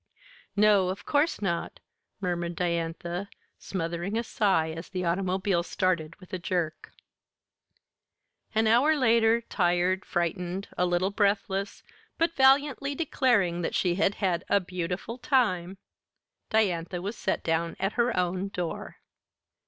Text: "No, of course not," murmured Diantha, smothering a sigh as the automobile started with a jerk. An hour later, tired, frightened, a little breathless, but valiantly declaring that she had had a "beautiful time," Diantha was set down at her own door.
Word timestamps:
"No, 0.55 0.89
of 0.89 1.05
course 1.05 1.43
not," 1.43 1.79
murmured 2.19 2.55
Diantha, 2.55 3.29
smothering 3.59 4.17
a 4.17 4.23
sigh 4.23 4.71
as 4.71 4.89
the 4.89 5.05
automobile 5.05 5.61
started 5.61 6.15
with 6.15 6.33
a 6.33 6.39
jerk. 6.39 6.91
An 8.55 8.65
hour 8.65 8.95
later, 8.97 9.41
tired, 9.41 10.03
frightened, 10.03 10.69
a 10.75 10.87
little 10.87 11.11
breathless, 11.11 11.83
but 12.17 12.33
valiantly 12.35 12.95
declaring 12.95 13.61
that 13.61 13.75
she 13.75 13.93
had 13.93 14.15
had 14.15 14.43
a 14.49 14.59
"beautiful 14.59 15.19
time," 15.19 15.77
Diantha 16.49 16.99
was 16.99 17.15
set 17.15 17.43
down 17.43 17.75
at 17.79 17.93
her 17.93 18.17
own 18.17 18.47
door. 18.47 18.97